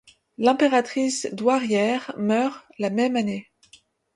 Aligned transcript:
L'impératrice 0.39 1.27
douairière 1.31 2.11
meurt 2.17 2.65
la 2.79 2.89
même 2.89 3.15
année. 3.17 3.51